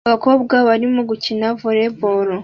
Abakobwa 0.07 0.55
barimo 0.67 1.01
gukina 1.09 1.45
volley 1.59 1.91
ball 1.99 2.27